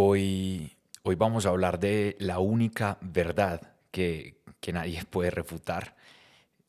Hoy, 0.00 0.76
hoy 1.02 1.16
vamos 1.16 1.44
a 1.44 1.48
hablar 1.48 1.80
de 1.80 2.14
la 2.20 2.38
única 2.38 2.98
verdad 3.00 3.72
que, 3.90 4.40
que 4.60 4.72
nadie 4.72 5.02
puede 5.10 5.32
refutar. 5.32 5.96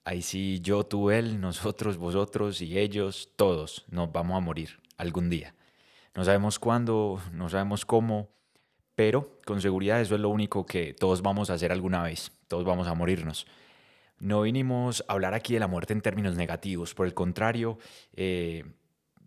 Ahí 0.04 0.24
sí, 0.24 0.62
yo, 0.62 0.84
tú, 0.84 1.12
él, 1.12 1.40
nosotros, 1.40 1.98
vosotros 1.98 2.60
y 2.60 2.80
ellos, 2.80 3.30
todos 3.36 3.86
nos 3.92 4.12
vamos 4.12 4.36
a 4.36 4.40
morir 4.40 4.80
algún 4.98 5.30
día. 5.30 5.54
No 6.16 6.26
sabemos 6.26 6.58
cuándo, 6.58 7.22
no 7.32 7.50
sabemos 7.50 7.86
cómo, 7.86 8.30
pero 8.96 9.40
con 9.46 9.62
seguridad 9.62 10.02
eso 10.02 10.16
es 10.16 10.22
lo 10.22 10.30
único 10.30 10.66
que 10.66 10.96
todos 10.96 11.22
vamos 11.22 11.52
a 11.52 11.54
hacer 11.54 11.72
alguna 11.72 12.02
vez, 12.02 12.32
todos 12.48 12.66
vamos 12.66 12.88
a 12.88 12.96
morirnos. 12.96 13.46
No 14.18 14.42
vinimos 14.42 15.06
a 15.08 15.14
hablar 15.14 15.36
aquí 15.36 15.54
de 15.54 15.60
la 15.60 15.68
muerte 15.68 15.94
en 15.94 16.02
términos 16.02 16.36
negativos, 16.36 16.96
por 16.96 17.06
el 17.06 17.14
contrario, 17.14 17.78
eh, 18.14 18.64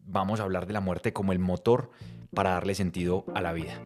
vamos 0.04 0.40
a 0.40 0.42
hablar 0.42 0.66
de 0.66 0.72
la 0.72 0.80
muerte 0.80 1.12
como 1.12 1.30
el 1.30 1.38
motor 1.38 1.92
para 2.34 2.50
darle 2.50 2.74
sentido 2.74 3.24
a 3.34 3.40
la 3.40 3.52
vida. 3.52 3.84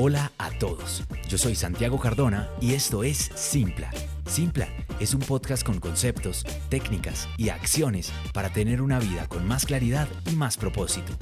Hola 0.00 0.30
a 0.38 0.56
todos, 0.60 1.02
yo 1.28 1.36
soy 1.38 1.56
Santiago 1.56 1.98
Cardona 1.98 2.48
y 2.60 2.74
esto 2.74 3.02
es 3.02 3.32
Simpla. 3.34 3.90
Simpla 4.26 4.68
es 5.00 5.12
un 5.12 5.18
podcast 5.18 5.66
con 5.66 5.80
conceptos, 5.80 6.44
técnicas 6.68 7.28
y 7.36 7.48
acciones 7.48 8.12
para 8.32 8.52
tener 8.52 8.80
una 8.80 9.00
vida 9.00 9.26
con 9.26 9.44
más 9.48 9.66
claridad 9.66 10.06
y 10.30 10.36
más 10.36 10.56
propósito. 10.56 11.12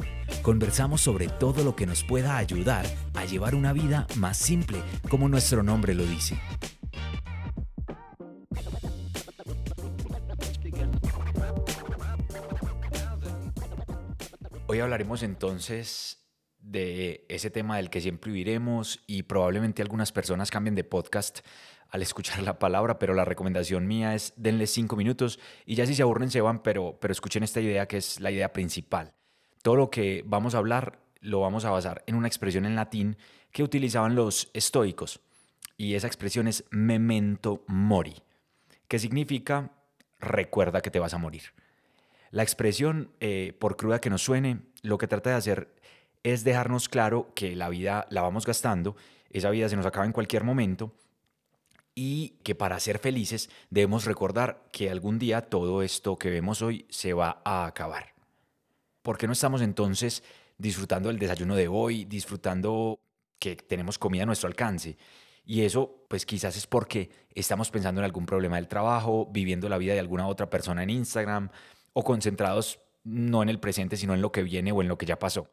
Conversamos 0.43 1.01
sobre 1.01 1.29
todo 1.29 1.65
lo 1.65 1.75
que 1.75 1.87
nos 1.87 2.05
pueda 2.05 2.37
ayudar 2.37 2.85
a 3.15 3.25
llevar 3.25 3.55
una 3.55 3.73
vida 3.73 4.07
más 4.16 4.37
simple, 4.37 4.83
como 5.09 5.30
nuestro 5.30 5.63
nombre 5.63 5.95
lo 5.95 6.05
dice. 6.05 6.38
Hoy 14.66 14.80
hablaremos 14.80 15.23
entonces 15.23 16.26
de 16.66 17.25
ese 17.29 17.51
tema 17.51 17.77
del 17.77 17.91
que 17.91 18.01
siempre 18.01 18.33
viviremos 18.33 19.01
y 19.07 19.23
probablemente 19.23 19.82
algunas 19.82 20.10
personas 20.10 20.51
cambien 20.51 20.74
de 20.74 20.82
podcast 20.82 21.41
al 21.91 22.02
escuchar 22.02 22.43
la 22.43 22.59
palabra, 22.59 22.99
pero 22.99 23.15
la 23.15 23.24
recomendación 23.24 23.87
mía 23.87 24.15
es 24.15 24.32
denle 24.37 24.66
cinco 24.66 24.96
minutos 24.96 25.38
y 25.65 25.76
ya 25.76 25.87
si 25.87 25.95
se 25.95 26.02
aburren 26.02 26.30
se 26.30 26.41
van, 26.41 26.63
pero, 26.63 26.99
pero 27.01 27.13
escuchen 27.13 27.45
esta 27.45 27.60
idea 27.60 27.87
que 27.87 27.99
es 27.99 28.21
la 28.21 28.32
idea 28.32 28.52
principal. 28.52 29.13
Todo 29.63 29.76
lo 29.76 29.91
que 29.91 30.24
vamos 30.26 30.54
a 30.54 30.59
hablar 30.59 30.99
lo 31.21 31.41
vamos 31.41 31.65
a 31.65 31.71
basar 31.71 32.02
en 32.07 32.16
una 32.16 32.26
expresión 32.26 32.66
en 32.66 32.74
latín 32.74 33.16
que 33.52 33.63
utilizaban 33.63 34.16
los 34.16 34.51
estoicos 34.52 35.21
y 35.76 35.95
esa 35.95 36.09
expresión 36.09 36.48
es 36.48 36.65
memento 36.71 37.63
mori, 37.69 38.15
que 38.88 38.98
significa 38.98 39.71
recuerda 40.19 40.80
que 40.80 40.91
te 40.91 40.98
vas 40.98 41.15
a 41.15 41.19
morir. 41.19 41.43
La 42.32 42.43
expresión, 42.43 43.13
eh, 43.21 43.57
por 43.60 43.76
cruda 43.76 44.01
que 44.01 44.10
nos 44.10 44.23
suene, 44.23 44.63
lo 44.82 44.98
que 44.98 45.07
trata 45.07 45.30
de 45.30 45.37
hacer 45.37 45.76
es 46.27 46.43
dejarnos 46.43 46.88
claro 46.88 47.30
que 47.37 47.55
la 47.55 47.69
vida 47.69 48.09
la 48.10 48.21
vamos 48.21 48.46
gastando, 48.46 48.96
esa 49.30 49.49
vida 49.51 49.69
se 49.69 49.77
nos 49.77 49.87
acaba 49.87 50.07
en 50.07 50.13
cualquier 50.13 50.43
momento 50.43 50.93
y 51.95 52.30
que 52.43 52.57
para 52.57 52.80
ser 52.80 52.99
felices 52.99 53.49
debemos 53.71 54.07
recordar 54.07 54.65
que 54.73 54.91
algún 54.91 55.21
día 55.21 55.43
todo 55.43 55.82
esto 55.82 56.19
que 56.19 56.29
vemos 56.29 56.63
hoy 56.63 56.85
se 56.88 57.13
va 57.13 57.43
a 57.45 57.65
acabar. 57.65 58.13
¿Por 59.02 59.19
qué 59.19 59.29
no 59.29 59.35
estamos 59.35 59.63
entonces 59.63 60.24
disfrutando 60.59 61.10
del 61.10 61.21
desayuno 61.21 61.54
de 61.54 61.69
hoy, 61.69 62.04
disfrutando 62.07 62.99
que 63.38 63.54
tenemos 63.54 63.97
comida 63.97 64.25
a 64.25 64.27
nuestro 64.27 64.49
alcance? 64.49 64.99
Y 65.44 65.62
eso, 65.62 66.06
pues 66.09 66.27
quizás 66.27 66.56
es 66.56 66.66
porque 66.66 67.09
estamos 67.37 67.71
pensando 67.71 68.00
en 68.00 68.04
algún 68.04 68.27
problema 68.27 68.56
del 68.56 68.66
trabajo, 68.66 69.28
viviendo 69.31 69.69
la 69.69 69.78
vida 69.78 69.93
de 69.93 70.00
alguna 70.00 70.27
otra 70.27 70.50
persona 70.50 70.82
en 70.82 70.91
Instagram 70.91 71.50
o 71.93 72.03
concentrados 72.03 72.81
no 73.04 73.44
en 73.44 73.49
el 73.49 73.60
presente, 73.60 73.97
sino 73.97 74.12
en 74.12 74.22
lo 74.22 74.32
que 74.32 74.43
viene 74.43 74.72
o 74.72 74.82
en 74.82 74.88
lo 74.88 74.99
que 74.99 75.06
ya 75.06 75.21
pasó. 75.21 75.49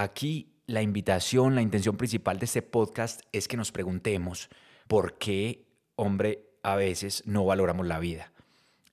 Aquí 0.00 0.54
la 0.68 0.80
invitación, 0.80 1.56
la 1.56 1.60
intención 1.60 1.96
principal 1.96 2.38
de 2.38 2.44
este 2.44 2.62
podcast 2.62 3.22
es 3.32 3.48
que 3.48 3.56
nos 3.56 3.72
preguntemos 3.72 4.48
por 4.86 5.18
qué, 5.18 5.66
hombre, 5.96 6.50
a 6.62 6.76
veces 6.76 7.24
no 7.26 7.44
valoramos 7.44 7.84
la 7.84 7.98
vida. 7.98 8.32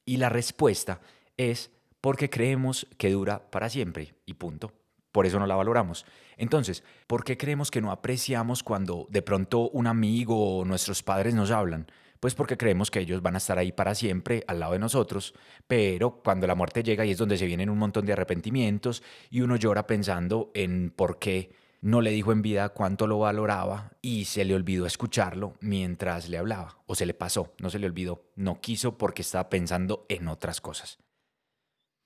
Y 0.03 0.17
la 0.17 0.29
respuesta 0.29 1.01
es 1.37 1.69
porque 2.01 2.31
creemos 2.31 2.87
que 2.97 3.11
dura 3.11 3.51
para 3.51 3.69
siempre 3.69 4.15
y 4.25 4.33
punto. 4.33 4.73
Por 5.11 5.27
eso 5.27 5.37
no 5.37 5.45
la 5.45 5.53
valoramos. 5.53 6.07
Entonces, 6.37 6.83
¿por 7.05 7.23
qué 7.23 7.37
creemos 7.37 7.69
que 7.69 7.81
no 7.81 7.91
apreciamos 7.91 8.63
cuando 8.63 9.05
de 9.11 9.21
pronto 9.21 9.69
un 9.69 9.85
amigo 9.85 10.57
o 10.57 10.65
nuestros 10.65 11.03
padres 11.03 11.35
nos 11.35 11.51
hablan? 11.51 11.85
Pues 12.19 12.35
porque 12.35 12.57
creemos 12.57 12.91
que 12.91 12.99
ellos 12.99 13.21
van 13.21 13.35
a 13.35 13.39
estar 13.39 13.57
ahí 13.57 13.71
para 13.71 13.95
siempre 13.95 14.43
al 14.47 14.59
lado 14.59 14.73
de 14.73 14.79
nosotros, 14.79 15.33
pero 15.67 16.21
cuando 16.23 16.47
la 16.47 16.55
muerte 16.55 16.83
llega 16.83 17.05
y 17.05 17.11
es 17.11 17.17
donde 17.17 17.37
se 17.37 17.45
vienen 17.45 17.69
un 17.69 17.77
montón 17.77 18.05
de 18.05 18.13
arrepentimientos 18.13 19.03
y 19.29 19.41
uno 19.41 19.55
llora 19.55 19.85
pensando 19.87 20.51
en 20.53 20.91
por 20.95 21.19
qué 21.19 21.51
no 21.85 22.01
le 22.01 22.09
dijo 22.09 22.31
en 22.31 22.41
vida 22.41 22.69
cuánto 22.69 23.05
lo 23.05 23.19
valoraba 23.19 23.91
y 24.01 24.25
se 24.25 24.43
le 24.43 24.55
olvidó 24.55 24.87
escucharlo 24.87 25.53
mientras 25.61 26.29
le 26.29 26.39
hablaba, 26.39 26.79
o 26.87 26.95
se 26.95 27.05
le 27.05 27.13
pasó, 27.13 27.53
no 27.59 27.69
se 27.69 27.77
le 27.77 27.85
olvidó, 27.85 28.23
no 28.35 28.59
quiso 28.59 28.97
porque 28.97 29.21
estaba 29.21 29.49
pensando 29.49 30.05
en 30.09 30.27
otras 30.27 30.61
cosas. 30.61 30.97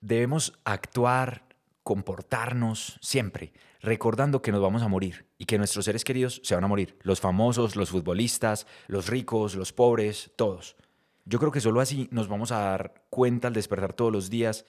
Debemos 0.02 0.60
actuar, 0.66 1.46
comportarnos 1.90 3.00
siempre, 3.02 3.52
recordando 3.82 4.44
que 4.44 4.52
nos 4.52 4.62
vamos 4.62 4.84
a 4.84 4.88
morir 4.88 5.26
y 5.40 5.46
que 5.46 5.58
nuestros 5.58 5.86
seres 5.86 6.04
queridos 6.04 6.40
se 6.44 6.54
van 6.54 6.64
a 6.64 6.68
morir, 6.68 7.00
los 7.02 7.20
famosos, 7.20 7.76
los 7.76 7.90
futbolistas, 7.90 8.68
los 8.86 9.08
ricos, 9.08 9.56
los 9.56 9.74
pobres, 9.74 10.32
todos. 10.36 10.76
Yo 11.26 11.40
creo 11.40 11.52
que 11.52 11.62
solo 11.62 11.82
así 11.82 12.08
nos 12.12 12.28
vamos 12.28 12.52
a 12.52 12.60
dar 12.60 13.06
cuenta 13.10 13.48
al 13.48 13.56
despertar 13.56 13.94
todos 13.94 14.12
los 14.12 14.30
días 14.30 14.68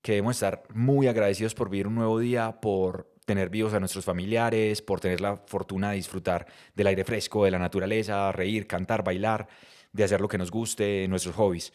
que 0.00 0.12
debemos 0.12 0.36
estar 0.36 0.62
muy 0.72 1.06
agradecidos 1.06 1.54
por 1.54 1.68
vivir 1.68 1.86
un 1.86 1.96
nuevo 1.96 2.18
día, 2.18 2.62
por 2.62 3.12
tener 3.26 3.50
vivos 3.50 3.74
a 3.74 3.78
nuestros 3.78 4.06
familiares, 4.06 4.80
por 4.80 5.00
tener 5.00 5.20
la 5.20 5.36
fortuna 5.36 5.90
de 5.90 5.96
disfrutar 5.96 6.46
del 6.74 6.86
aire 6.86 7.04
fresco, 7.04 7.44
de 7.44 7.50
la 7.50 7.58
naturaleza, 7.58 8.32
reír, 8.32 8.66
cantar, 8.66 9.04
bailar, 9.04 9.48
de 9.92 10.04
hacer 10.04 10.22
lo 10.22 10.28
que 10.28 10.38
nos 10.38 10.50
guste, 10.50 11.06
nuestros 11.08 11.34
hobbies. 11.34 11.74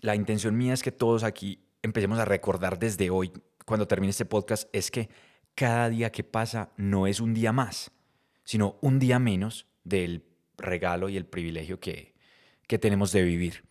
La 0.00 0.14
intención 0.14 0.56
mía 0.56 0.72
es 0.72 0.82
que 0.82 0.92
todos 0.92 1.24
aquí 1.24 1.68
empecemos 1.82 2.18
a 2.18 2.24
recordar 2.24 2.78
desde 2.78 3.10
hoy, 3.10 3.32
cuando 3.68 3.86
termine 3.86 4.10
este 4.10 4.24
podcast, 4.24 4.68
es 4.72 4.90
que 4.90 5.10
cada 5.54 5.90
día 5.90 6.10
que 6.10 6.24
pasa 6.24 6.72
no 6.76 7.06
es 7.06 7.20
un 7.20 7.34
día 7.34 7.52
más, 7.52 7.90
sino 8.42 8.78
un 8.80 8.98
día 8.98 9.18
menos 9.18 9.66
del 9.84 10.24
regalo 10.56 11.08
y 11.10 11.16
el 11.18 11.26
privilegio 11.26 11.78
que, 11.78 12.14
que 12.66 12.78
tenemos 12.78 13.12
de 13.12 13.22
vivir. 13.22 13.64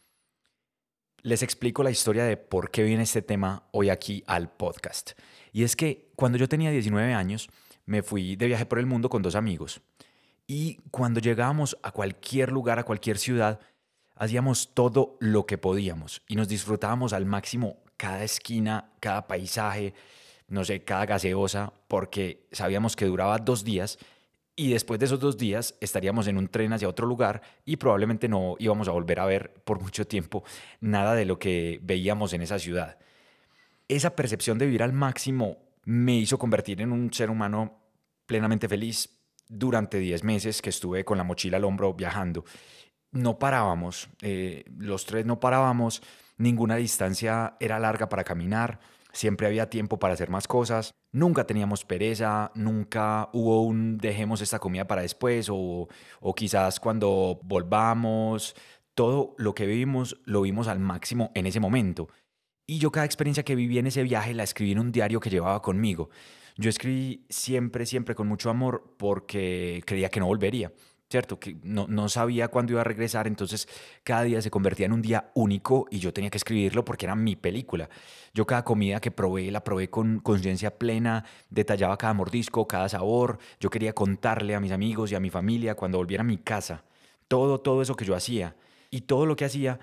Les 1.23 1.41
explico 1.41 1.81
la 1.81 1.89
historia 1.89 2.25
de 2.25 2.37
por 2.37 2.69
qué 2.69 2.83
viene 2.83 3.03
este 3.03 3.23
tema 3.23 3.67
hoy 3.71 3.89
aquí 3.89 4.23
al 4.27 4.51
podcast. 4.51 5.11
Y 5.51 5.63
es 5.63 5.75
que 5.75 6.11
cuando 6.15 6.37
yo 6.37 6.47
tenía 6.47 6.69
19 6.69 7.13
años, 7.13 7.49
me 7.85 8.03
fui 8.03 8.35
de 8.35 8.45
viaje 8.45 8.67
por 8.67 8.77
el 8.77 8.85
mundo 8.85 9.09
con 9.09 9.23
dos 9.23 9.33
amigos. 9.33 9.81
Y 10.45 10.77
cuando 10.91 11.19
llegábamos 11.19 11.75
a 11.81 11.91
cualquier 11.91 12.51
lugar, 12.51 12.77
a 12.77 12.83
cualquier 12.83 13.17
ciudad, 13.17 13.59
hacíamos 14.15 14.75
todo 14.75 15.17
lo 15.19 15.47
que 15.47 15.57
podíamos 15.57 16.21
y 16.27 16.35
nos 16.35 16.47
disfrutábamos 16.47 17.13
al 17.13 17.25
máximo 17.25 17.83
cada 17.97 18.23
esquina, 18.23 18.91
cada 18.99 19.27
paisaje, 19.27 19.93
no 20.47 20.63
sé, 20.63 20.83
cada 20.83 21.05
gaseosa, 21.05 21.73
porque 21.87 22.47
sabíamos 22.51 22.95
que 22.95 23.05
duraba 23.05 23.37
dos 23.39 23.63
días 23.63 23.99
y 24.55 24.71
después 24.71 24.99
de 24.99 25.05
esos 25.05 25.19
dos 25.19 25.37
días 25.37 25.75
estaríamos 25.81 26.27
en 26.27 26.37
un 26.37 26.47
tren 26.47 26.73
hacia 26.73 26.89
otro 26.89 27.05
lugar 27.05 27.41
y 27.63 27.75
probablemente 27.77 28.27
no 28.27 28.55
íbamos 28.57 28.87
a 28.87 28.91
volver 28.91 29.19
a 29.19 29.25
ver 29.25 29.53
por 29.63 29.79
mucho 29.79 30.07
tiempo 30.07 30.43
nada 30.81 31.13
de 31.13 31.25
lo 31.25 31.37
que 31.37 31.79
veíamos 31.83 32.33
en 32.33 32.41
esa 32.41 32.57
ciudad. 32.57 32.97
Esa 33.87 34.15
percepción 34.15 34.57
de 34.57 34.65
vivir 34.65 34.81
al 34.81 34.93
máximo 34.93 35.57
me 35.83 36.15
hizo 36.15 36.39
convertir 36.39 36.81
en 36.81 36.91
un 36.91 37.13
ser 37.13 37.29
humano 37.29 37.79
plenamente 38.25 38.67
feliz 38.67 39.09
durante 39.47 39.99
10 39.99 40.23
meses 40.23 40.61
que 40.61 40.71
estuve 40.71 41.05
con 41.05 41.17
la 41.17 41.23
mochila 41.23 41.57
al 41.57 41.63
hombro 41.63 41.93
viajando. 41.93 42.43
No 43.17 43.39
parábamos, 43.39 44.09
eh, 44.21 44.63
los 44.77 45.07
tres 45.07 45.25
no 45.25 45.39
parábamos, 45.39 46.03
ninguna 46.37 46.75
distancia 46.75 47.57
era 47.59 47.79
larga 47.79 48.09
para 48.09 48.23
caminar, 48.23 48.79
siempre 49.11 49.47
había 49.47 49.71
tiempo 49.71 49.97
para 49.97 50.13
hacer 50.13 50.29
más 50.29 50.47
cosas, 50.47 50.93
nunca 51.11 51.47
teníamos 51.47 51.83
pereza, 51.83 52.51
nunca 52.53 53.29
hubo 53.33 53.63
un 53.63 53.97
dejemos 53.97 54.41
esta 54.41 54.59
comida 54.59 54.85
para 54.85 55.01
después 55.01 55.49
o, 55.49 55.87
o 56.19 56.35
quizás 56.35 56.79
cuando 56.79 57.39
volvamos, 57.43 58.55
todo 58.93 59.33
lo 59.39 59.55
que 59.55 59.65
vivimos 59.65 60.19
lo 60.25 60.41
vimos 60.41 60.67
al 60.67 60.77
máximo 60.77 61.31
en 61.33 61.47
ese 61.47 61.59
momento. 61.59 62.09
Y 62.67 62.77
yo 62.77 62.91
cada 62.91 63.07
experiencia 63.07 63.43
que 63.43 63.55
viví 63.55 63.79
en 63.79 63.87
ese 63.87 64.03
viaje 64.03 64.35
la 64.35 64.43
escribí 64.43 64.73
en 64.73 64.79
un 64.79 64.91
diario 64.91 65.19
que 65.19 65.31
llevaba 65.31 65.59
conmigo. 65.63 66.11
Yo 66.55 66.69
escribí 66.69 67.25
siempre, 67.29 67.87
siempre 67.87 68.13
con 68.13 68.27
mucho 68.27 68.51
amor 68.51 68.95
porque 68.97 69.81
creía 69.87 70.09
que 70.09 70.19
no 70.19 70.27
volvería. 70.27 70.71
¿Cierto? 71.09 71.39
Que 71.39 71.57
no, 71.63 71.87
no, 71.87 72.09
sabía 72.09 72.49
cuándo 72.49 72.73
iba 72.73 72.81
a 72.81 72.83
regresar, 72.83 73.27
entonces 73.27 73.67
cada 74.03 74.23
día 74.23 74.41
se 74.41 74.51
convertía 74.51 74.85
en 74.87 74.93
un 74.93 75.01
día 75.01 75.31
único 75.35 75.87
y 75.89 75.99
yo 75.99 76.13
tenía 76.13 76.29
que 76.29 76.37
escribirlo 76.37 76.83
porque 76.83 77.05
era 77.05 77.15
mi 77.15 77.35
película. 77.35 77.89
Yo 78.33 78.45
cada 78.45 78.63
comida 78.63 78.99
que 78.99 79.11
probé 79.11 79.49
la 79.51 79.63
probé 79.63 79.89
con 79.89 80.19
conciencia 80.19 80.77
plena, 80.77 81.25
detallaba 81.49 81.97
cada 81.97 82.13
mordisco, 82.13 82.67
cada 82.67 82.89
sabor, 82.89 83.39
yo 83.59 83.69
quería 83.69 83.93
contarle 83.93 84.55
a 84.55 84.59
mis 84.59 84.71
amigos 84.71 85.11
y 85.11 85.15
a 85.15 85.19
mi 85.19 85.29
familia 85.29 85.75
cuando 85.75 85.97
volviera 85.97 86.21
a 86.21 86.25
mi 86.25 86.37
casa, 86.37 86.83
todo, 87.27 87.59
todo 87.59 87.81
eso 87.81 87.95
que 87.95 88.05
yo 88.05 88.15
hacía. 88.15 88.55
Y 88.89 89.01
todo 89.01 89.25
lo 89.25 89.35
que 89.35 89.45
hacía 89.45 89.79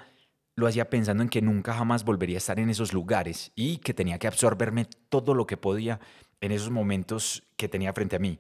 lo 0.57 0.67
hacía 0.67 0.89
pensando 0.89 1.23
en 1.23 1.29
que 1.29 1.43
nunca 1.43 1.75
jamás 1.75 2.05
volvería 2.05 2.37
a 2.37 2.39
estar 2.39 2.59
en 2.61 2.71
esos 2.71 2.93
lugares 2.93 3.51
y 3.55 3.79
que 3.79 3.93
tenía 3.93 4.19
que 4.19 4.29
absorberme 4.29 4.87
todo 5.09 5.35
lo 5.35 5.47
que 5.47 5.57
podía 5.57 6.01
en 6.41 6.53
esos 6.53 6.71
momentos 6.71 7.43
que 7.57 7.69
tenía 7.69 7.93
frente 7.93 8.17
a 8.17 8.19
mí. 8.19 8.39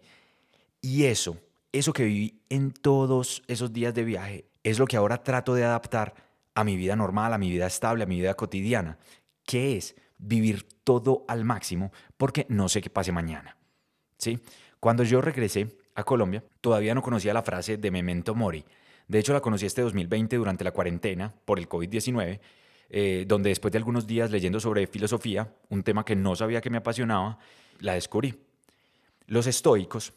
Y 0.80 1.04
eso, 1.04 1.38
eso 1.74 1.92
que 1.92 2.04
viví 2.04 2.40
en 2.48 2.70
todos 2.70 3.42
esos 3.48 3.72
días 3.72 3.92
de 3.94 4.04
viaje, 4.04 4.44
es 4.62 4.78
lo 4.78 4.86
que 4.86 4.96
ahora 4.96 5.22
trato 5.22 5.54
de 5.54 5.64
adaptar 5.64 6.14
a 6.54 6.62
mi 6.62 6.76
vida 6.76 6.94
normal, 6.94 7.32
a 7.32 7.38
mi 7.38 7.50
vida 7.50 7.66
estable, 7.66 8.04
a 8.04 8.06
mi 8.06 8.20
vida 8.20 8.34
cotidiana, 8.34 8.96
que 9.44 9.76
es 9.76 9.96
vivir 10.16 10.68
todo 10.84 11.24
al 11.26 11.44
máximo 11.44 11.92
porque 12.16 12.46
no 12.48 12.68
sé 12.68 12.80
qué 12.80 12.90
pase 12.90 13.10
mañana. 13.10 13.56
¿Sí? 14.18 14.38
Cuando 14.78 15.02
yo 15.02 15.20
regresé 15.20 15.76
a 15.96 16.04
Colombia, 16.04 16.44
todavía 16.60 16.94
no 16.94 17.02
conocía 17.02 17.34
la 17.34 17.42
frase 17.42 17.76
de 17.76 17.90
memento 17.90 18.36
mori. 18.36 18.64
De 19.08 19.18
hecho, 19.18 19.32
la 19.32 19.40
conocí 19.40 19.66
este 19.66 19.82
2020 19.82 20.36
durante 20.36 20.62
la 20.62 20.70
cuarentena 20.70 21.34
por 21.44 21.58
el 21.58 21.68
COVID-19, 21.68 22.40
eh, 22.90 23.24
donde 23.26 23.48
después 23.48 23.72
de 23.72 23.78
algunos 23.78 24.06
días 24.06 24.30
leyendo 24.30 24.60
sobre 24.60 24.86
filosofía, 24.86 25.52
un 25.70 25.82
tema 25.82 26.04
que 26.04 26.14
no 26.14 26.36
sabía 26.36 26.60
que 26.60 26.70
me 26.70 26.78
apasionaba, 26.78 27.38
la 27.80 27.94
descubrí. 27.94 28.34
Los 29.26 29.48
estoicos, 29.48 30.12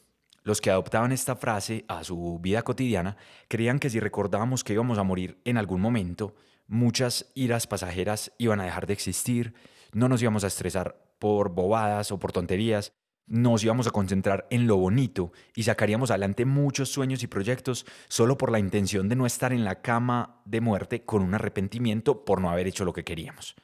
los 0.48 0.62
que 0.62 0.72
adoptaban 0.72 1.12
esta 1.12 1.36
frase 1.36 1.84
a 1.90 2.06
su 2.06 2.40
vida 2.40 2.62
cotidiana, 2.62 3.18
creían 3.50 3.80
que 3.80 3.90
si 3.90 4.00
recordábamos 4.00 4.64
que 4.64 4.72
íbamos 4.72 4.98
a 4.98 5.04
morir 5.04 5.42
en 5.44 5.58
algún 5.58 5.82
momento, 5.82 6.36
muchas 6.68 7.30
iras 7.36 7.68
pasajeras 7.68 8.32
iban 8.38 8.62
a 8.62 8.64
dejar 8.64 8.88
de 8.88 8.94
existir, 8.94 9.56
no 9.92 10.08
nos 10.08 10.22
íbamos 10.22 10.46
a 10.46 10.48
estresar 10.48 11.04
por 11.20 11.50
bobadas 11.50 12.14
o 12.14 12.20
por 12.20 12.32
tonterías, 12.32 12.94
nos 13.26 13.62
íbamos 13.62 13.88
a 13.88 13.92
concentrar 13.92 14.48
en 14.50 14.68
lo 14.68 14.78
bonito 14.78 15.34
y 15.54 15.64
sacaríamos 15.64 16.12
adelante 16.12 16.46
muchos 16.46 16.88
sueños 16.88 17.24
y 17.24 17.28
proyectos 17.28 17.86
solo 18.08 18.38
por 18.38 18.50
la 18.50 18.60
intención 18.60 19.10
de 19.10 19.18
no 19.18 19.26
estar 19.26 19.52
en 19.52 19.66
la 19.66 19.82
cama 19.82 20.42
de 20.46 20.62
muerte 20.62 21.04
con 21.04 21.24
un 21.24 21.34
arrepentimiento 21.34 22.24
por 22.24 22.40
no 22.40 22.50
haber 22.50 22.68
hecho 22.68 22.86
lo 22.86 22.94
que 22.94 23.04
queríamos. 23.04 23.58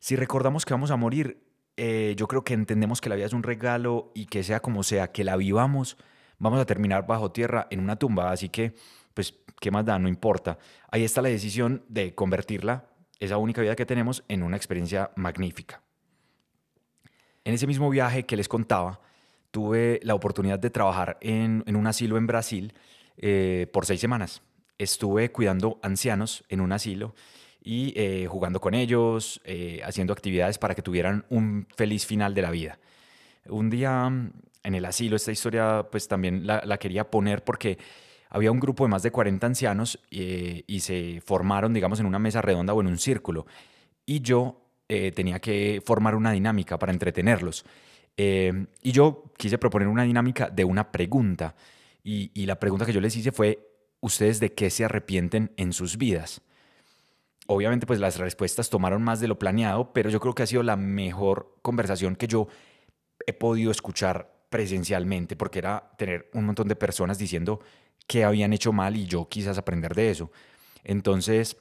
Si 0.00 0.16
recordamos 0.16 0.66
que 0.66 0.74
vamos 0.74 0.90
a 0.90 0.96
morir, 0.96 1.42
eh, 1.78 2.12
yo 2.18 2.28
creo 2.28 2.44
que 2.44 2.52
entendemos 2.52 3.00
que 3.00 3.08
la 3.08 3.16
vida 3.16 3.24
es 3.24 3.32
un 3.32 3.42
regalo 3.42 4.12
y 4.14 4.26
que 4.26 4.42
sea 4.42 4.60
como 4.60 4.82
sea, 4.82 5.12
que 5.12 5.24
la 5.24 5.38
vivamos, 5.38 5.96
vamos 6.38 6.60
a 6.60 6.66
terminar 6.66 7.06
bajo 7.06 7.30
tierra 7.30 7.66
en 7.70 7.80
una 7.80 7.96
tumba, 7.96 8.30
así 8.30 8.48
que, 8.48 8.74
pues, 9.14 9.34
¿qué 9.60 9.70
más 9.70 9.84
da? 9.84 9.98
No 9.98 10.08
importa. 10.08 10.58
Ahí 10.90 11.04
está 11.04 11.22
la 11.22 11.28
decisión 11.28 11.84
de 11.88 12.14
convertirla, 12.14 12.86
esa 13.18 13.38
única 13.38 13.62
vida 13.62 13.76
que 13.76 13.86
tenemos, 13.86 14.24
en 14.28 14.42
una 14.42 14.56
experiencia 14.56 15.10
magnífica. 15.16 15.82
En 17.44 17.54
ese 17.54 17.66
mismo 17.66 17.88
viaje 17.90 18.24
que 18.24 18.36
les 18.36 18.48
contaba, 18.48 19.00
tuve 19.50 20.00
la 20.02 20.14
oportunidad 20.14 20.58
de 20.58 20.68
trabajar 20.70 21.16
en, 21.20 21.64
un 21.66 21.86
asilo 21.86 22.18
en 22.18 22.26
Brasil 22.26 22.74
eh, 23.16 23.68
por 23.72 23.86
seis 23.86 24.00
semanas. 24.00 24.42
Estuve 24.78 25.32
cuidando 25.32 25.78
ancianos 25.82 26.44
en 26.48 26.60
un 26.60 26.72
asilo 26.72 27.14
y 27.62 27.94
eh, 27.96 28.26
jugando 28.28 28.60
con 28.60 28.74
ellos, 28.74 29.40
eh, 29.44 29.80
haciendo 29.84 30.12
actividades 30.12 30.58
para 30.58 30.74
que 30.74 30.82
tuvieran 30.82 31.24
un 31.30 31.66
feliz 31.76 32.04
final 32.04 32.34
de 32.34 32.42
la 32.42 32.50
vida. 32.50 32.78
Un 33.48 33.70
día 33.70 34.10
en 34.66 34.74
el 34.74 34.84
asilo, 34.84 35.14
esta 35.14 35.30
historia 35.30 35.86
pues 35.90 36.08
también 36.08 36.46
la, 36.46 36.78
quería 36.78 37.08
poner 37.08 37.44
porque 37.44 37.78
había 38.28 38.50
un 38.50 38.58
grupo 38.58 38.84
de 38.84 38.90
más 38.90 39.02
de 39.04 39.12
40 39.12 39.46
ancianos 39.46 40.00
y 40.10 40.80
se 40.80 41.22
formaron, 41.24 41.72
digamos, 41.72 42.00
en 42.00 42.06
una 42.06 42.18
mesa 42.18 42.42
redonda 42.42 42.74
o 42.74 42.80
en 42.80 42.88
un 42.88 42.98
círculo. 42.98 43.46
Y 44.04 44.20
yo 44.20 44.60
eh, 44.88 45.12
tenía 45.12 45.38
que 45.38 45.80
formar 45.86 46.16
una 46.16 46.32
dinámica 46.32 46.78
para 46.78 46.92
entretenerlos. 46.92 47.64
Eh, 48.16 48.66
y 48.82 48.90
yo 48.90 49.32
quise 49.36 49.56
proponer 49.56 49.86
una 49.86 50.02
dinámica 50.02 50.50
de 50.50 50.64
una 50.64 50.90
pregunta. 50.90 51.54
Y, 52.02 52.46
la 52.46 52.58
pregunta 52.60 52.86
que 52.86 52.92
yo 52.92 53.00
les 53.00 53.16
hice 53.16 53.32
fue, 53.32 53.68
¿ustedes 54.00 54.38
de 54.38 54.52
qué 54.52 54.70
se 54.70 54.84
arrepienten 54.84 55.52
en 55.56 55.72
sus 55.72 55.96
vidas? 55.96 56.40
Obviamente 57.48 57.86
pues 57.86 58.00
las 58.00 58.18
respuestas 58.18 58.70
tomaron 58.70 59.02
más 59.02 59.20
de 59.20 59.28
lo 59.28 59.38
planeado, 59.38 59.92
pero 59.92 60.10
yo 60.10 60.20
creo 60.20 60.34
que 60.34 60.42
ha 60.42 60.46
sido 60.46 60.62
la 60.62 60.76
mejor 60.76 61.56
conversación 61.62 62.16
que 62.16 62.26
yo 62.26 62.48
he 63.26 63.32
podido 63.32 63.70
escuchar 63.70 64.35
presencialmente, 64.48 65.36
porque 65.36 65.58
era 65.58 65.92
tener 65.98 66.30
un 66.32 66.44
montón 66.44 66.68
de 66.68 66.76
personas 66.76 67.18
diciendo 67.18 67.60
que 68.06 68.24
habían 68.24 68.52
hecho 68.52 68.72
mal 68.72 68.96
y 68.96 69.06
yo 69.06 69.28
quizás 69.28 69.58
aprender 69.58 69.94
de 69.94 70.10
eso. 70.10 70.30
Entonces, 70.84 71.56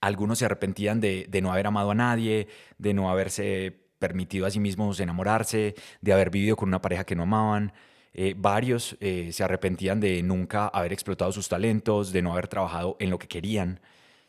algunos 0.00 0.38
se 0.38 0.44
arrepentían 0.44 1.00
de, 1.00 1.28
no 1.42 1.52
haber 1.52 1.66
amado 1.66 1.90
a 1.90 1.94
nadie, 1.94 2.48
de 2.78 2.94
no 2.94 3.10
haberse 3.10 3.84
permitido 3.98 4.46
a 4.46 4.50
sí 4.50 4.60
mismos 4.60 5.00
enamorarse, 5.00 5.74
de 6.00 6.12
haber 6.12 6.30
vivido 6.30 6.56
con 6.56 6.68
una 6.68 6.82
pareja 6.82 7.04
que 7.04 7.14
no 7.14 7.22
amaban. 7.22 7.72
Eh, 8.12 8.34
varios 8.36 8.96
eh, 9.00 9.30
se 9.32 9.42
arrepentían 9.42 10.00
de 10.00 10.22
nunca 10.22 10.68
haber 10.68 10.92
explotado 10.92 11.32
sus 11.32 11.48
talentos, 11.48 12.12
de 12.12 12.22
no 12.22 12.32
haber 12.32 12.48
trabajado 12.48 12.96
en 13.00 13.10
lo 13.10 13.18
que 13.18 13.28
querían, 13.28 13.80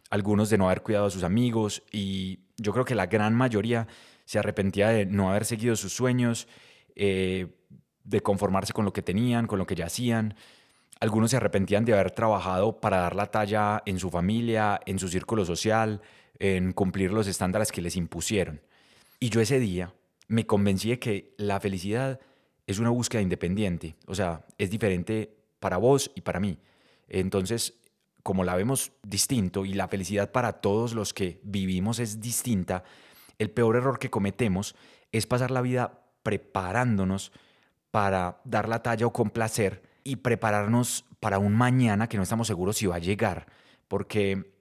algunos 0.09 0.49
de 0.49 0.57
no 0.57 0.67
haber 0.67 0.81
cuidado 0.81 1.07
a 1.07 1.11
sus 1.11 1.23
amigos 1.23 1.83
y 1.91 2.39
yo 2.57 2.71
creo 2.71 2.85
que 2.85 2.95
la 2.95 3.07
gran 3.07 3.35
mayoría 3.35 3.87
se 4.25 4.39
arrepentía 4.39 4.89
de 4.89 5.05
no 5.05 5.29
haber 5.29 5.45
seguido 5.45 5.75
sus 5.75 5.93
sueños, 5.93 6.47
eh, 6.95 7.47
de 8.05 8.21
conformarse 8.21 8.71
con 8.71 8.85
lo 8.85 8.93
que 8.93 9.01
tenían, 9.01 9.47
con 9.47 9.59
lo 9.59 9.65
que 9.65 9.75
ya 9.75 9.87
hacían, 9.87 10.35
algunos 10.99 11.31
se 11.31 11.37
arrepentían 11.37 11.83
de 11.83 11.93
haber 11.93 12.11
trabajado 12.11 12.79
para 12.79 12.97
dar 12.97 13.15
la 13.15 13.27
talla 13.27 13.83
en 13.85 13.99
su 13.99 14.09
familia, 14.09 14.79
en 14.85 14.97
su 14.97 15.09
círculo 15.09 15.43
social, 15.45 16.01
en 16.39 16.71
cumplir 16.71 17.11
los 17.11 17.27
estándares 17.27 17.71
que 17.71 17.81
les 17.81 17.95
impusieron. 17.97 18.61
Y 19.19 19.29
yo 19.29 19.41
ese 19.41 19.59
día 19.59 19.93
me 20.27 20.45
convencí 20.45 20.89
de 20.89 20.99
que 20.99 21.33
la 21.37 21.59
felicidad 21.59 22.19
es 22.67 22.79
una 22.79 22.89
búsqueda 22.89 23.21
independiente, 23.21 23.95
o 24.07 24.15
sea, 24.15 24.45
es 24.57 24.71
diferente 24.71 25.35
para 25.59 25.77
vos 25.77 26.11
y 26.15 26.21
para 26.21 26.39
mí. 26.39 26.57
Entonces, 27.07 27.73
como 28.23 28.43
la 28.43 28.55
vemos 28.55 28.91
distinto 29.03 29.65
y 29.65 29.73
la 29.73 29.87
felicidad 29.87 30.31
para 30.31 30.53
todos 30.53 30.93
los 30.93 31.13
que 31.13 31.39
vivimos 31.43 31.99
es 31.99 32.21
distinta, 32.21 32.83
el 33.37 33.51
peor 33.51 33.75
error 33.75 33.99
que 33.99 34.09
cometemos 34.09 34.75
es 35.11 35.27
pasar 35.27 35.51
la 35.51 35.61
vida 35.61 36.05
preparándonos 36.23 37.31
para 37.95 38.41
dar 38.43 38.67
la 38.67 38.83
talla 38.83 39.07
o 39.07 39.13
complacer 39.13 39.81
y 40.03 40.17
prepararnos 40.17 41.05
para 41.21 41.39
un 41.39 41.55
mañana 41.55 42.09
que 42.09 42.17
no 42.17 42.23
estamos 42.23 42.45
seguros 42.45 42.75
si 42.75 42.87
va 42.87 42.97
a 42.97 42.99
llegar. 42.99 43.47
Porque, 43.87 44.51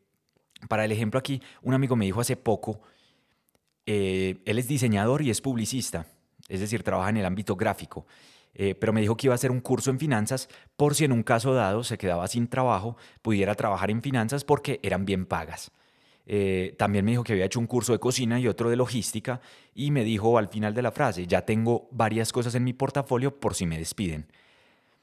para 0.68 0.84
el 0.84 0.92
ejemplo 0.92 1.18
aquí, 1.18 1.42
un 1.60 1.74
amigo 1.74 1.96
me 1.96 2.04
dijo 2.04 2.20
hace 2.20 2.36
poco, 2.36 2.80
eh, 3.86 4.40
él 4.44 4.56
es 4.56 4.68
diseñador 4.68 5.20
y 5.20 5.30
es 5.30 5.40
publicista, 5.40 6.06
es 6.48 6.60
decir, 6.60 6.84
trabaja 6.84 7.10
en 7.10 7.16
el 7.16 7.26
ámbito 7.26 7.56
gráfico. 7.56 8.06
Eh, 8.54 8.76
pero 8.76 8.92
me 8.92 9.00
dijo 9.00 9.16
que 9.16 9.26
iba 9.26 9.34
a 9.34 9.34
hacer 9.34 9.50
un 9.50 9.60
curso 9.60 9.90
en 9.90 9.98
finanzas 9.98 10.48
por 10.76 10.94
si 10.94 11.04
en 11.04 11.10
un 11.10 11.24
caso 11.24 11.54
dado 11.54 11.82
se 11.82 11.98
quedaba 11.98 12.28
sin 12.28 12.46
trabajo, 12.46 12.96
pudiera 13.20 13.56
trabajar 13.56 13.90
en 13.90 14.00
finanzas 14.00 14.44
porque 14.44 14.78
eran 14.84 15.04
bien 15.06 15.26
pagas. 15.26 15.72
Eh, 16.26 16.74
también 16.78 17.04
me 17.04 17.10
dijo 17.10 17.24
que 17.24 17.32
había 17.32 17.44
hecho 17.44 17.60
un 17.60 17.66
curso 17.66 17.92
de 17.92 17.98
cocina 17.98 18.40
y 18.40 18.48
otro 18.48 18.70
de 18.70 18.76
logística 18.76 19.40
y 19.74 19.90
me 19.90 20.04
dijo 20.04 20.38
al 20.38 20.48
final 20.48 20.74
de 20.74 20.82
la 20.82 20.90
frase, 20.90 21.26
ya 21.26 21.42
tengo 21.42 21.88
varias 21.90 22.32
cosas 22.32 22.54
en 22.54 22.64
mi 22.64 22.72
portafolio 22.72 23.38
por 23.38 23.54
si 23.54 23.66
me 23.66 23.78
despiden. 23.78 24.26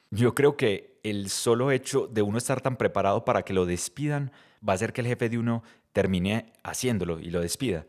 Yo 0.10 0.34
creo 0.36 0.58
que 0.58 1.00
el 1.04 1.30
solo 1.30 1.72
hecho 1.72 2.08
de 2.08 2.22
uno 2.22 2.38
estar 2.38 2.62
tan 2.62 2.76
preparado 2.76 3.24
para 3.24 3.44
que 3.44 3.54
lo 3.54 3.66
despidan 3.66 4.32
va 4.68 4.74
a 4.74 4.76
hacer 4.76 4.94
que 4.94 5.02
el 5.02 5.08
jefe 5.08 5.30
de 5.30 5.38
uno 5.38 5.64
termine 5.94 6.54
haciéndolo 6.64 7.20
y 7.20 7.30
lo 7.30 7.42
despida. 7.42 7.86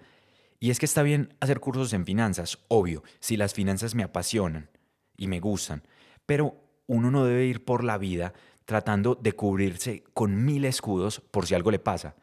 Y 0.61 0.71
es 0.71 0.79
que 0.79 0.87
está 0.87 1.03
bien 1.03 1.35
hacer 1.41 1.59
cursos 1.59 1.93
en 1.93 2.05
finanzas, 2.05 2.59
obvio, 2.69 3.03
si 3.19 3.37
las 3.37 3.55
finanzas 3.55 3.95
me 3.95 4.05
apasionan 4.05 4.71
y 5.17 5.27
me 5.27 5.41
gustan, 5.41 5.83
pero 6.27 6.55
uno 6.87 7.11
no 7.11 7.25
debe 7.25 7.47
ir 7.47 7.65
por 7.65 7.83
la 7.83 7.99
vida 7.99 8.33
tratando 8.65 9.17
de 9.17 9.33
cubrirse 9.33 10.05
con 10.15 10.45
mil 10.45 10.65
escudos 10.65 11.21
por 11.21 11.47
si 11.47 11.55
algo 11.55 11.71
le 11.71 11.81
pasa. 11.81 12.15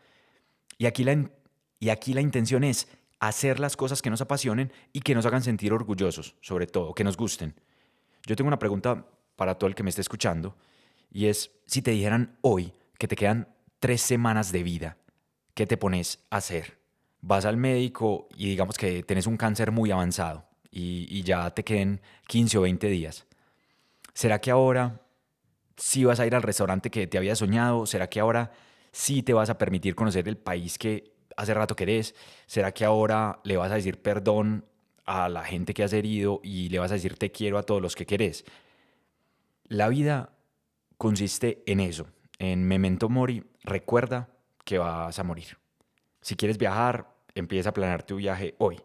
Y 0.80 0.88
aquí 0.88 1.04
la, 1.04 1.30
y 1.80 1.90
aquí 1.90 2.16
la 2.16 2.22
intención 2.22 2.64
es 2.64 2.88
hacer 3.20 3.60
las 3.60 3.76
cosas 3.78 4.02
que 4.02 4.10
nos 4.10 4.22
apasionen 4.22 4.72
y 4.94 5.02
que 5.02 5.14
nos 5.14 5.28
hagan 5.28 5.44
sentir 5.44 5.74
orgullosos, 5.74 6.36
sobre 6.42 6.66
todo, 6.66 6.96
que 6.96 7.04
nos 7.04 7.18
gusten. 7.18 7.54
Yo 8.26 8.36
tengo 8.36 8.48
una 8.48 8.58
pregunta 8.58 9.06
para 9.36 9.56
todo 9.56 9.68
el 9.68 9.76
que 9.76 9.84
me 9.84 9.90
esté 9.90 10.02
escuchando, 10.02 10.56
y 11.12 11.28
es 11.28 11.52
si 11.66 11.82
te 11.82 11.92
dijeran 11.92 12.38
hoy 12.42 12.74
que 12.98 13.08
te 13.08 13.16
quedan 13.16 13.48
tres 13.80 14.02
semanas 14.02 14.52
de 14.52 14.64
vida, 14.64 14.98
¿qué 15.54 15.68
te 15.68 15.78
pones 15.78 16.20
a 16.30 16.38
hacer? 16.38 16.80
Vas 17.22 17.46
al 17.46 17.58
médico 17.58 18.30
y 18.36 18.50
digamos 18.50 18.78
que 18.78 19.04
tienes 19.04 19.28
un 19.28 19.38
cáncer 19.38 19.72
muy 19.72 19.92
avanzado 19.92 20.46
y, 20.72 21.22
ya 21.24 21.50
te 21.52 21.64
queden 21.64 22.02
15 22.28 22.58
o 22.58 22.62
20 22.62 22.88
días. 22.88 23.26
¿Será 24.14 24.40
que 24.40 24.52
ahora 24.52 25.02
sí 25.76 26.06
vas 26.06 26.20
a 26.20 26.28
ir 26.28 26.36
al 26.36 26.44
restaurante 26.44 26.90
que 26.90 27.08
te 27.08 27.18
había 27.18 27.36
soñado? 27.36 27.86
¿Será 27.86 28.08
que 28.08 28.20
ahora 28.20 28.52
sí 28.92 29.24
te 29.24 29.34
vas 29.34 29.50
a 29.50 29.58
permitir 29.58 29.96
conocer 29.96 30.28
el 30.28 30.38
país 30.38 30.78
que 30.78 31.14
hace 31.38 31.54
rato 31.54 31.76
querés? 31.76 32.16
¿Será 32.46 32.74
que 32.74 32.86
ahora 32.86 33.40
le 33.44 33.58
vas 33.58 33.72
a 33.72 33.76
decir 33.76 34.02
perdón 34.02 34.66
a 35.06 35.30
la 35.30 35.44
gente 35.44 35.74
que 35.74 35.84
has 35.84 35.94
herido 35.94 36.42
y 36.44 36.70
le 36.70 36.80
vas 36.80 36.92
a 36.92 36.96
decir 36.96 37.18
te 37.18 37.32
quiero 37.32 37.58
a 37.58 37.64
todos 37.64 37.82
los 37.82 37.96
que 37.96 38.06
querés? 38.06 38.46
La 39.66 39.88
vida 39.88 40.34
consiste 40.98 41.64
en 41.66 41.80
eso, 41.80 42.08
en 42.40 42.68
memento 42.68 43.10
mori, 43.10 43.44
recuerda 43.64 44.30
que 44.66 44.78
vas 44.78 45.18
a 45.18 45.24
morir. 45.24 45.58
Si 46.22 46.36
quieres 46.36 46.58
viajar, 46.58 47.16
empieza 47.36 47.70
a 47.70 47.74
planear 47.74 48.04
tu 48.04 48.18
viaje 48.18 48.56
hoy 48.58 48.82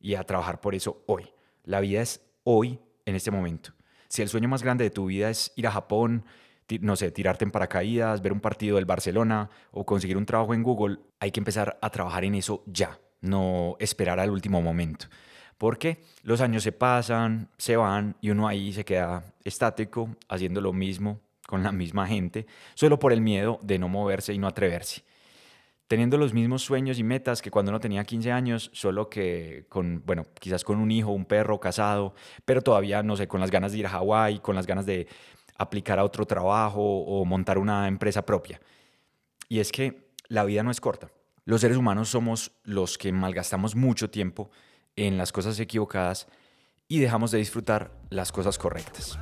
y 0.00 0.14
a 0.14 0.24
trabajar 0.24 0.60
por 0.60 0.74
eso 0.74 1.02
hoy. 1.06 1.32
La 1.64 1.80
vida 1.80 2.02
es 2.02 2.22
hoy, 2.44 2.78
en 3.06 3.14
este 3.14 3.30
momento. 3.30 3.72
Si 4.08 4.22
el 4.22 4.28
sueño 4.28 4.48
más 4.48 4.62
grande 4.62 4.84
de 4.84 4.90
tu 4.90 5.06
vida 5.06 5.30
es 5.30 5.52
ir 5.56 5.66
a 5.66 5.72
Japón, 5.72 6.24
no 6.80 6.96
sé, 6.96 7.10
tirarte 7.10 7.44
en 7.44 7.50
paracaídas, 7.50 8.22
ver 8.22 8.32
un 8.32 8.40
partido 8.40 8.76
del 8.76 8.84
Barcelona 8.84 9.50
o 9.70 9.84
conseguir 9.84 10.16
un 10.16 10.26
trabajo 10.26 10.54
en 10.54 10.62
Google, 10.62 10.98
hay 11.20 11.30
que 11.30 11.40
empezar 11.40 11.78
a 11.80 11.90
trabajar 11.90 12.24
en 12.24 12.34
eso 12.34 12.62
ya, 12.66 12.98
no 13.20 13.76
esperar 13.78 14.20
al 14.20 14.30
último 14.30 14.60
momento. 14.62 15.06
Porque 15.58 16.02
los 16.22 16.40
años 16.40 16.62
se 16.62 16.72
pasan, 16.72 17.48
se 17.56 17.76
van 17.76 18.16
y 18.20 18.30
uno 18.30 18.46
ahí 18.46 18.72
se 18.72 18.84
queda 18.84 19.24
estático, 19.44 20.14
haciendo 20.28 20.60
lo 20.60 20.72
mismo 20.72 21.20
con 21.46 21.62
la 21.62 21.72
misma 21.72 22.06
gente, 22.06 22.46
solo 22.74 22.98
por 22.98 23.12
el 23.12 23.20
miedo 23.20 23.60
de 23.62 23.78
no 23.78 23.88
moverse 23.88 24.34
y 24.34 24.38
no 24.38 24.48
atreverse. 24.48 25.02
Teniendo 25.86 26.18
los 26.18 26.34
mismos 26.34 26.62
sueños 26.62 26.98
y 26.98 27.04
metas 27.04 27.40
que 27.40 27.50
cuando 27.52 27.70
uno 27.70 27.78
tenía 27.78 28.02
15 28.02 28.32
años, 28.32 28.70
solo 28.74 29.08
que 29.08 29.66
con, 29.68 30.02
bueno, 30.04 30.26
quizás 30.40 30.64
con 30.64 30.78
un 30.78 30.90
hijo, 30.90 31.12
un 31.12 31.24
perro, 31.24 31.60
casado, 31.60 32.12
pero 32.44 32.60
todavía, 32.60 33.04
no 33.04 33.16
sé, 33.16 33.28
con 33.28 33.40
las 33.40 33.52
ganas 33.52 33.70
de 33.70 33.78
ir 33.78 33.86
a 33.86 33.90
Hawái, 33.90 34.40
con 34.40 34.56
las 34.56 34.66
ganas 34.66 34.84
de 34.84 35.06
aplicar 35.58 35.98
a 35.98 36.04
otro 36.04 36.26
trabajo 36.26 36.80
o 36.80 37.24
montar 37.24 37.58
una 37.58 37.88
empresa 37.88 38.24
propia. 38.24 38.60
Y 39.48 39.60
es 39.60 39.72
que 39.72 40.10
la 40.28 40.44
vida 40.44 40.62
no 40.62 40.70
es 40.70 40.80
corta. 40.80 41.10
Los 41.44 41.60
seres 41.60 41.76
humanos 41.76 42.08
somos 42.08 42.52
los 42.64 42.98
que 42.98 43.12
malgastamos 43.12 43.76
mucho 43.76 44.10
tiempo 44.10 44.50
en 44.96 45.16
las 45.16 45.32
cosas 45.32 45.60
equivocadas 45.60 46.26
y 46.88 46.98
dejamos 46.98 47.30
de 47.30 47.38
disfrutar 47.38 47.92
las 48.10 48.32
cosas 48.32 48.58
correctas. 48.58 49.18